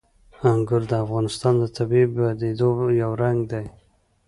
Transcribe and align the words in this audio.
انګور 0.51 0.83
د 0.91 0.93
افغانستان 1.05 1.53
د 1.59 1.63
طبیعي 1.77 2.07
پدیدو 2.13 2.69
یو 3.01 3.11
رنګ 3.23 3.39
دی. 3.51 3.65